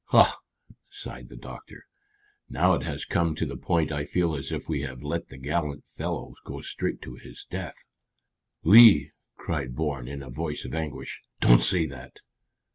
[0.05, 0.37] "Hah!"
[0.89, 1.85] sighed the doctor.
[2.49, 5.37] "Now it has come to the point I feel as if we have let the
[5.37, 7.75] gallant fellow go straight to his death."
[8.63, 11.21] "Lee!" cried Bourne in a voice of anguish.
[11.39, 12.17] "Don't say that!"